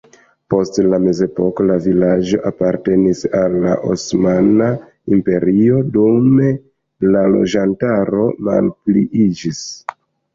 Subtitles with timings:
[0.51, 4.69] Post la mezepoko la vilaĝo apartenis al la Osmana
[5.17, 6.49] Imperio, dume
[7.17, 9.61] la loĝantaro malpliiĝis.